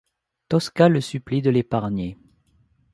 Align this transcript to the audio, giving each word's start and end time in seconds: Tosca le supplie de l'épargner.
Tosca 0.49 0.89
le 0.89 0.99
supplie 0.99 1.43
de 1.43 1.51
l'épargner. 1.51 2.17